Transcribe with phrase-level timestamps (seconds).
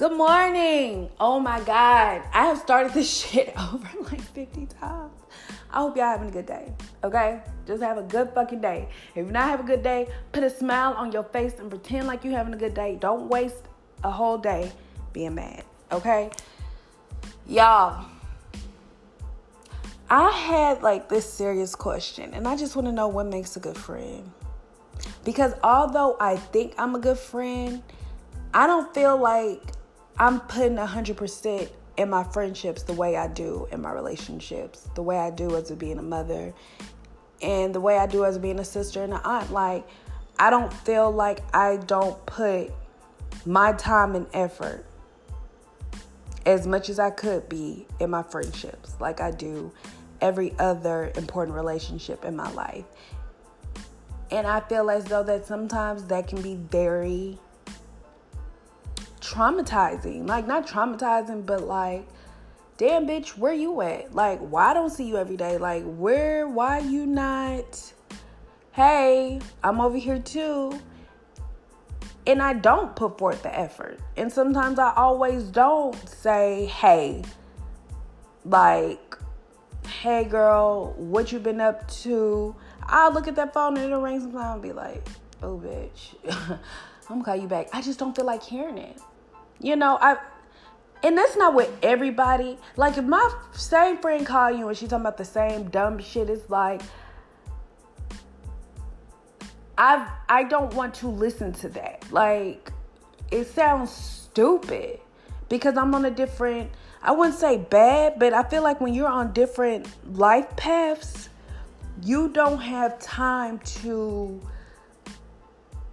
[0.00, 1.10] Good morning.
[1.20, 2.22] Oh my God.
[2.32, 5.12] I have started this shit over like 50 times.
[5.70, 6.72] I hope y'all having a good day.
[7.04, 7.42] Okay?
[7.66, 8.88] Just have a good fucking day.
[9.10, 12.06] If you're not having a good day, put a smile on your face and pretend
[12.06, 12.96] like you're having a good day.
[12.98, 13.68] Don't waste
[14.02, 14.72] a whole day
[15.12, 15.64] being mad.
[15.92, 16.30] Okay?
[17.46, 18.06] Y'all.
[20.08, 23.60] I had like this serious question, and I just want to know what makes a
[23.60, 24.32] good friend.
[25.26, 27.82] Because although I think I'm a good friend,
[28.54, 29.60] I don't feel like
[30.20, 35.18] I'm putting 100% in my friendships the way I do in my relationships, the way
[35.18, 36.52] I do as being a mother,
[37.40, 39.50] and the way I do as being a sister and an aunt.
[39.50, 39.88] Like,
[40.38, 42.70] I don't feel like I don't put
[43.46, 44.84] my time and effort
[46.44, 49.72] as much as I could be in my friendships, like I do
[50.20, 52.84] every other important relationship in my life.
[54.30, 57.38] And I feel as though that sometimes that can be very
[59.30, 60.28] traumatizing.
[60.28, 62.08] Like not traumatizing, but like,
[62.76, 64.14] damn bitch, where you at?
[64.14, 65.58] Like, why I don't see you every day?
[65.58, 67.92] Like, where why you not
[68.72, 70.80] hey, I'm over here too.
[72.26, 73.98] And I don't put forth the effort.
[74.16, 77.22] And sometimes I always don't say, hey,
[78.44, 79.18] like,
[79.86, 82.54] hey girl, what you been up to?
[82.84, 85.06] I'll look at that phone and it'll ring sometimes and be like,
[85.42, 86.14] oh bitch,
[87.08, 87.68] I'm gonna call you back.
[87.72, 88.98] I just don't feel like hearing it.
[89.60, 90.16] You know, I
[91.02, 92.58] and that's not with everybody.
[92.76, 96.28] Like if my same friend call you and she talking about the same dumb shit,
[96.28, 96.82] it's like
[99.78, 102.04] I I don't want to listen to that.
[102.10, 102.72] Like
[103.30, 105.00] it sounds stupid
[105.48, 106.70] because I'm on a different
[107.02, 111.30] I wouldn't say bad, but I feel like when you're on different life paths,
[112.02, 114.40] you don't have time to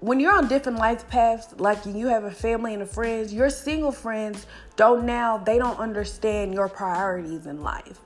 [0.00, 3.50] when you're on different life paths, like you have a family and a friends, your
[3.50, 8.00] single friends don't now, they don't understand your priorities in life.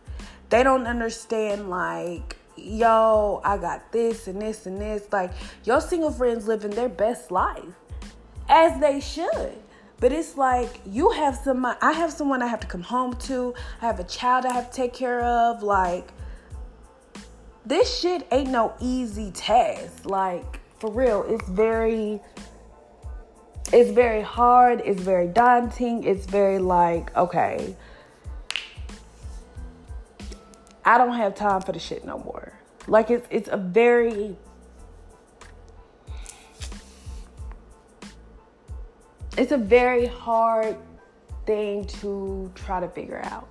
[0.50, 5.06] They don't understand, like, yo, I got this and this and this.
[5.12, 5.32] Like,
[5.64, 7.74] your single friends living their best life,
[8.48, 9.54] as they should.
[9.98, 13.54] But it's like you have some, I have someone I have to come home to,
[13.82, 15.62] I have a child I have to take care of.
[15.62, 16.12] Like,
[17.66, 20.06] this shit ain't no easy task.
[20.06, 22.20] Like, for real it's very
[23.72, 27.76] it's very hard it's very daunting it's very like okay.
[30.84, 32.52] I don't have time for the shit no more.
[32.88, 34.36] Like it's it's a very
[39.36, 40.76] it's a very hard
[41.46, 43.48] thing to try to figure out.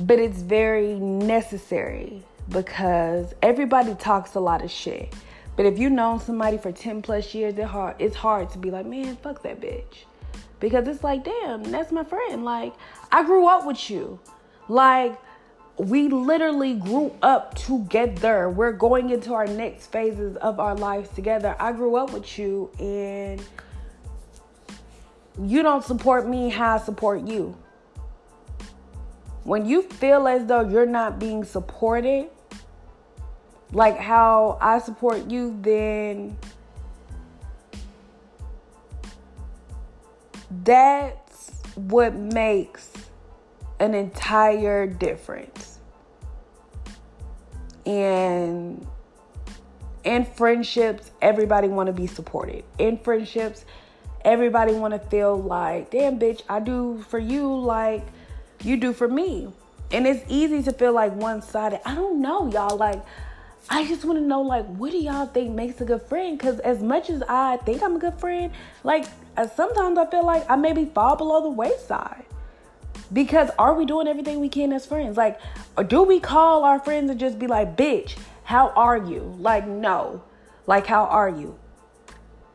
[0.00, 5.14] But it's very necessary because everybody talks a lot of shit
[5.56, 8.70] but if you've known somebody for 10 plus years, it hard, it's hard to be
[8.70, 10.04] like, man, fuck that bitch.
[10.60, 12.44] Because it's like, damn, that's my friend.
[12.44, 12.74] Like,
[13.10, 14.18] I grew up with you.
[14.68, 15.18] Like,
[15.78, 18.48] we literally grew up together.
[18.48, 21.56] We're going into our next phases of our lives together.
[21.58, 23.42] I grew up with you, and
[25.42, 27.56] you don't support me how I support you.
[29.44, 32.28] When you feel as though you're not being supported,
[33.72, 36.36] like how I support you, then
[40.62, 42.90] that's what makes
[43.80, 45.78] an entire difference.
[47.84, 48.86] And
[50.04, 52.64] in friendships, everybody want to be supported.
[52.78, 53.64] In friendships,
[54.24, 58.04] everybody want to feel like, damn bitch, I do for you like
[58.62, 59.52] you do for me.
[59.92, 61.80] And it's easy to feel like one-sided.
[61.86, 62.76] I don't know, y'all.
[62.76, 63.04] Like
[63.68, 66.38] I just want to know, like, what do y'all think makes a good friend?
[66.38, 68.52] Because as much as I think I'm a good friend,
[68.84, 69.06] like,
[69.36, 72.24] uh, sometimes I feel like I maybe fall below the wayside.
[73.12, 75.16] Because are we doing everything we can as friends?
[75.16, 75.40] Like,
[75.88, 79.34] do we call our friends and just be like, bitch, how are you?
[79.38, 80.22] Like, no.
[80.66, 81.58] Like, how are you?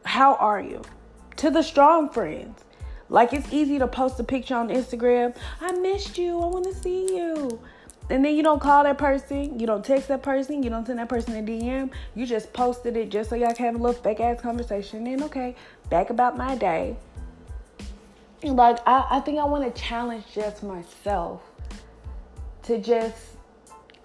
[0.05, 0.81] How are you?
[1.37, 2.63] To the strong friends.
[3.09, 5.35] Like, it's easy to post a picture on Instagram.
[5.59, 6.39] I missed you.
[6.39, 7.59] I want to see you
[8.09, 10.99] and then you don't call that person, you don't text that person, you don't send
[10.99, 14.01] that person a DM, you just posted it just so y'all can have a little
[14.01, 15.07] fake ass conversation.
[15.07, 15.55] And okay,
[15.89, 16.97] back about my day.
[18.43, 21.41] Like, I, I think I want to challenge just myself
[22.63, 23.17] to just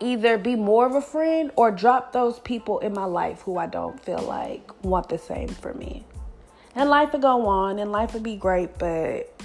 [0.01, 3.67] either be more of a friend or drop those people in my life who I
[3.67, 6.05] don't feel like want the same for me.
[6.75, 9.36] And life will go on and life will be great, but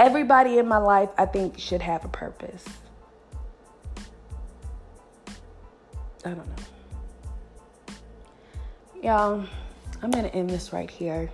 [0.00, 2.64] everybody in my life, I think, should have a purpose.
[6.24, 7.94] I don't know.
[9.02, 9.44] Y'all,
[10.02, 11.30] I'm going to end this right here.